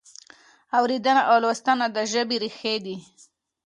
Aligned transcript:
اورېدنه 0.77 1.21
او 1.29 1.35
لوستنه 1.43 1.85
د 1.95 1.97
ژبې 2.11 2.35
ریښې 2.43 2.75
دي. 2.85 2.97